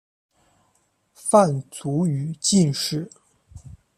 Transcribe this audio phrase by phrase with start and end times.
[1.13, 3.07] 范祖禹进士。